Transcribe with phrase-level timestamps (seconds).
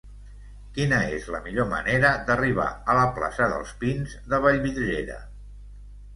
[0.77, 5.21] Quina és la millor manera d'arribar a la plaça dels Pins de Vallvidrera?